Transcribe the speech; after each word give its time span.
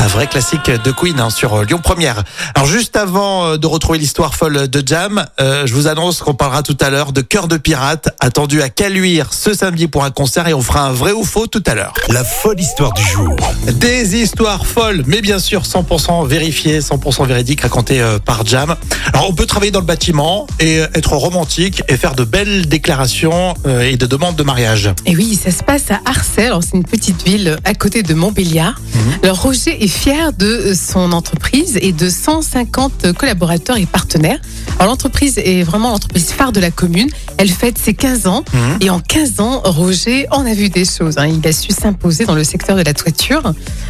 Un 0.00 0.06
vrai 0.06 0.26
classique 0.26 0.70
de 0.70 0.92
Queen 0.92 1.20
hein, 1.20 1.28
sur 1.28 1.52
euh, 1.52 1.64
Lyon 1.64 1.78
Première. 1.82 2.24
Alors 2.54 2.66
juste 2.66 2.96
avant 2.96 3.44
euh, 3.44 3.56
de 3.58 3.66
retrouver 3.66 3.98
l'histoire 3.98 4.34
folle 4.34 4.66
de 4.66 4.82
Jam, 4.86 5.26
euh, 5.42 5.66
je 5.66 5.74
vous 5.74 5.88
annonce 5.88 6.20
qu'on 6.20 6.32
parlera 6.32 6.62
tout 6.62 6.76
à 6.80 6.88
l'heure 6.88 7.12
de 7.12 7.20
Cœur 7.20 7.48
de 7.48 7.58
Pirate, 7.58 8.08
attendu 8.18 8.62
à 8.62 8.70
Caluire 8.70 9.34
ce 9.34 9.52
samedi 9.52 9.88
pour 9.88 10.02
un 10.02 10.10
concert 10.10 10.48
et 10.48 10.54
on 10.54 10.62
fera 10.62 10.86
un 10.86 10.92
vrai 10.92 11.12
ou 11.12 11.22
faux 11.22 11.46
tout 11.46 11.62
à 11.66 11.74
l'heure. 11.74 11.92
La 12.08 12.24
folle 12.24 12.58
histoire 12.58 12.94
du 12.94 13.02
jour. 13.02 13.36
Des 13.74 14.16
histoires 14.16 14.64
folles, 14.64 15.02
mais 15.06 15.20
bien 15.20 15.38
sûr 15.38 15.64
100% 15.64 16.26
vérifiées, 16.26 16.80
100% 16.80 17.26
véridiques, 17.26 17.60
racontées 17.60 18.00
euh, 18.00 18.18
par 18.18 18.46
Jam. 18.46 18.76
Alors 19.12 19.28
on 19.28 19.34
peut 19.34 19.44
travailler 19.44 19.70
dans 19.70 19.80
le 19.80 19.86
bâtiment 19.86 20.46
et 20.60 20.76
être 20.94 21.12
romantique 21.12 21.82
et 21.88 21.98
faire 21.98 22.14
de 22.14 22.24
belles 22.24 22.66
déclarations 22.68 23.52
euh, 23.66 23.82
et 23.82 23.98
de 23.98 24.06
demandes 24.06 24.36
de 24.36 24.44
mariage. 24.44 24.88
Et 25.04 25.14
oui, 25.14 25.38
ça 25.42 25.50
se 25.50 25.62
passe 25.62 25.90
à 25.90 26.00
Arcel, 26.06 26.54
c'est 26.62 26.78
une 26.78 26.84
petite 26.84 27.22
ville 27.22 27.58
à 27.66 27.74
côté 27.74 28.02
de 28.02 28.14
Montbéliard. 28.14 28.80
Alors 29.22 29.42
Roger 29.42 29.89
fier 29.90 30.32
de 30.32 30.72
son 30.74 31.12
entreprise 31.12 31.78
et 31.82 31.92
de 31.92 32.08
150 32.08 33.12
collaborateurs 33.12 33.76
et 33.76 33.86
partenaires. 33.86 34.40
Alors 34.80 34.92
l'entreprise 34.92 35.36
est 35.36 35.62
vraiment 35.62 35.90
l'entreprise 35.90 36.30
phare 36.32 36.52
de 36.52 36.58
la 36.60 36.70
commune. 36.70 37.08
Elle 37.36 37.50
fête 37.50 37.76
ses 37.76 37.92
15 37.92 38.26
ans 38.26 38.44
Mhm. 38.54 38.78
et 38.80 38.88
en 38.88 38.98
15 38.98 39.38
ans, 39.38 39.60
Roger 39.62 40.26
en 40.30 40.46
a 40.46 40.54
vu 40.54 40.70
des 40.70 40.86
choses. 40.86 41.18
hein. 41.18 41.26
Il 41.26 41.46
a 41.46 41.52
su 41.52 41.70
s'imposer 41.72 42.24
dans 42.24 42.34
le 42.34 42.44
secteur 42.44 42.76
de 42.76 42.82
la 42.82 42.94
toiture. 42.94 43.42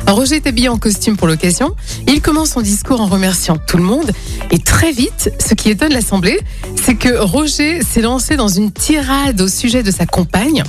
Alors, 0.04 0.18
Roger 0.18 0.36
est 0.36 0.48
habillé 0.48 0.68
en 0.68 0.78
costume 0.78 1.16
pour 1.16 1.28
l'occasion. 1.28 1.76
Il 2.08 2.20
commence 2.20 2.50
son 2.50 2.60
discours 2.60 3.00
en 3.00 3.06
remerciant 3.06 3.56
tout 3.56 3.76
le 3.76 3.84
monde 3.84 4.10
et 4.50 4.58
très 4.58 4.90
vite, 4.90 5.30
ce 5.38 5.54
qui 5.54 5.70
étonne 5.70 5.92
l'Assemblée, 5.92 6.40
c'est 6.84 6.96
que 6.96 7.16
Roger 7.18 7.82
s'est 7.84 8.00
lancé 8.02 8.34
dans 8.36 8.48
une 8.48 8.72
tirade 8.72 9.40
au 9.40 9.46
sujet 9.46 9.84
de 9.84 9.92
sa 9.92 10.06
compagne. 10.06 10.64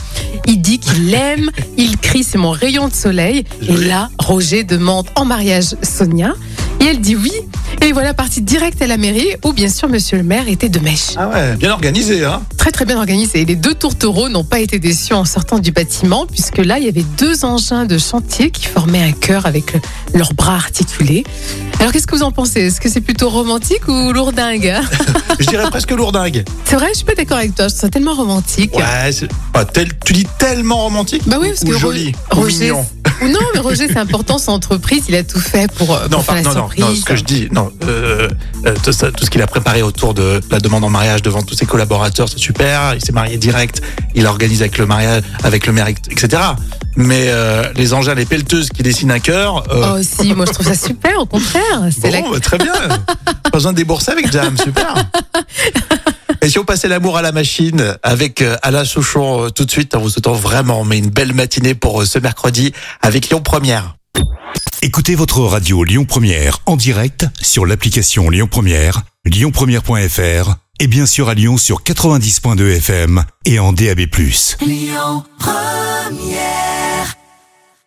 Il 0.45 0.61
dit 0.61 0.77
qu'il 0.77 1.07
l'aime, 1.09 1.49
il 1.77 1.97
crie 1.97 2.23
c'est 2.23 2.37
mon 2.37 2.51
rayon 2.51 2.89
de 2.89 2.93
soleil. 2.93 3.43
Et 3.67 3.75
là, 3.75 4.11
Roger 4.19 4.63
demande 4.63 5.07
en 5.15 5.25
mariage 5.25 5.75
Sonia. 5.81 6.35
Et 6.79 6.85
elle 6.85 7.01
dit 7.01 7.15
oui. 7.15 7.31
Et 7.83 7.93
voilà 7.93 8.13
parti 8.13 8.41
direct 8.41 8.79
à 8.81 8.87
la 8.87 8.97
mairie 8.97 9.29
où 9.43 9.53
bien 9.53 9.67
sûr 9.67 9.89
monsieur 9.89 10.17
le 10.17 10.23
maire 10.23 10.47
était 10.47 10.69
de 10.69 10.79
mèche. 10.79 11.15
Ah 11.17 11.27
ouais, 11.29 11.55
bien 11.55 11.71
organisé 11.71 12.23
hein. 12.23 12.41
Très 12.55 12.71
très 12.71 12.85
bien 12.85 12.97
organisé. 12.97 13.41
Et 13.41 13.45
les 13.45 13.55
deux 13.55 13.73
tourtereaux 13.73 14.29
n'ont 14.29 14.43
pas 14.43 14.59
été 14.59 14.77
déçus 14.77 15.13
en 15.13 15.25
sortant 15.25 15.57
du 15.57 15.71
bâtiment 15.71 16.27
puisque 16.27 16.59
là 16.59 16.77
il 16.77 16.85
y 16.85 16.87
avait 16.87 17.03
deux 17.17 17.43
engins 17.43 17.85
de 17.85 17.97
chantier 17.97 18.51
qui 18.51 18.67
formaient 18.67 19.01
un 19.03 19.11
cœur 19.13 19.47
avec 19.47 19.73
le- 19.73 19.81
leurs 20.13 20.33
bras 20.35 20.55
articulés. 20.55 21.23
Alors 21.79 21.91
qu'est-ce 21.91 22.05
que 22.05 22.15
vous 22.15 22.21
en 22.23 22.31
pensez? 22.31 22.61
Est-ce 22.67 22.79
que 22.79 22.87
c'est 22.87 23.01
plutôt 23.01 23.29
romantique 23.29 23.87
ou 23.87 24.13
lourdingue? 24.13 24.75
Je 25.39 25.45
dirais 25.47 25.67
presque 25.71 25.89
lourdingue. 25.91 26.43
C'est 26.65 26.75
vrai, 26.75 26.89
je 26.91 26.97
suis 26.97 27.05
pas 27.05 27.15
d'accord 27.15 27.37
avec 27.37 27.55
toi. 27.55 27.65
Je 27.67 27.69
trouve 27.73 27.81
ça 27.81 27.89
tellement 27.89 28.13
romantique. 28.13 28.75
Ouais, 28.75 29.11
c'est- 29.11 29.27
tel- 29.73 29.89
tu 30.05 30.13
dis 30.13 30.27
tellement 30.37 30.77
romantique 30.83 31.23
Bah 31.25 31.37
oui, 31.41 31.49
parce 31.49 31.63
ou 31.63 31.67
que 31.67 31.77
joli, 31.79 32.11
ou 32.37 32.43
mignon? 32.45 32.85
Ou 33.21 33.27
non, 33.27 33.39
mais 33.53 33.59
Roger, 33.59 33.87
c'est 33.87 33.97
important, 33.97 34.37
son 34.37 34.51
entreprise, 34.51 35.03
il 35.09 35.15
a 35.15 35.23
tout 35.23 35.39
fait 35.39 35.71
pour, 35.73 35.95
euh, 35.95 36.07
Non, 36.09 36.19
faire 36.21 36.35
pas- 36.35 36.41
la 36.41 36.53
non, 36.53 36.53
non, 36.55 36.69
non, 36.89 36.95
ce 36.95 37.05
que 37.05 37.15
je 37.15 37.23
dis, 37.23 37.47
non, 37.51 37.71
euh, 37.83 38.27
euh, 38.65 38.75
tout, 38.83 38.91
ça- 38.91 39.11
tout 39.11 39.25
ce 39.25 39.29
qu'il 39.29 39.41
a 39.41 39.47
préparé 39.47 39.81
autour 39.83 40.13
de 40.13 40.41
la 40.49 40.59
demande 40.59 40.83
en 40.83 40.89
mariage 40.89 41.21
devant 41.21 41.41
tous 41.41 41.55
ses 41.55 41.65
collaborateurs, 41.65 42.27
c'est 42.29 42.39
super. 42.39 42.93
Il 42.95 43.01
s'est 43.03 43.11
marié 43.11 43.37
direct, 43.37 43.81
il 44.15 44.25
organise 44.25 44.61
avec 44.61 44.77
le 44.77 44.85
mariage, 44.85 45.23
avec 45.43 45.67
le 45.67 45.73
maire, 45.73 45.87
etc. 45.87 46.41
Mais 46.97 47.25
euh, 47.29 47.63
les 47.75 47.93
engins, 47.93 48.13
les 48.15 48.25
pelleteuses 48.25 48.69
qui 48.69 48.83
dessinent 48.83 49.11
un 49.11 49.19
cœur, 49.19 49.63
euh, 49.73 49.95
Oh 49.97 50.03
si, 50.03 50.33
moi 50.33 50.45
je 50.45 50.51
trouve 50.51 50.65
ça 50.67 50.75
super, 50.75 51.19
au 51.19 51.25
contraire. 51.25 51.61
C'est 51.91 52.11
bon, 52.11 52.23
la- 52.25 52.31
bah, 52.33 52.39
très 52.41 52.57
bien. 52.57 52.73
Pas 53.43 53.49
besoin 53.57 53.71
de 53.71 53.77
débourser 53.77 54.11
avec 54.11 54.31
Jam, 54.31 54.57
super. 54.57 54.93
Et 56.43 56.49
si 56.49 56.57
on 56.57 56.65
passait 56.65 56.87
l'amour 56.87 57.17
à 57.17 57.21
la 57.21 57.31
machine 57.31 57.95
avec 58.01 58.41
euh, 58.41 58.57
Alain 58.63 58.83
Souchon 58.83 59.45
euh, 59.45 59.49
tout 59.51 59.63
de 59.63 59.69
suite, 59.69 59.93
en 59.93 60.01
vous 60.01 60.09
souhaitant 60.09 60.33
vraiment 60.33 60.83
mais 60.83 60.97
une 60.97 61.11
belle 61.11 61.33
matinée 61.33 61.75
pour 61.75 62.01
euh, 62.01 62.05
ce 62.05 62.17
mercredi 62.17 62.73
avec 63.01 63.29
Lyon 63.29 63.41
Première. 63.41 63.95
Écoutez 64.81 65.13
votre 65.13 65.41
radio 65.41 65.83
Lyon 65.83 66.05
Première 66.05 66.57
en 66.65 66.77
direct 66.77 67.27
sur 67.39 67.67
l'application 67.67 68.31
Lyon 68.31 68.47
Première, 68.49 69.03
lyonpremière.fr 69.25 70.55
et 70.79 70.87
bien 70.87 71.05
sûr 71.05 71.29
à 71.29 71.35
Lyon 71.35 71.57
sur 71.57 71.83
90.2 71.83 72.77
FM 72.77 73.23
et 73.45 73.59
en 73.59 73.71
DAB+. 73.71 74.07